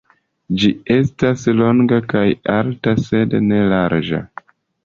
Ĝi 0.61 0.69
estas 0.95 1.43
longa 1.59 2.01
kaj 2.15 2.25
alta 2.57 2.97
sed 3.05 3.39
ne 3.51 3.61
larĝa. 3.75 4.27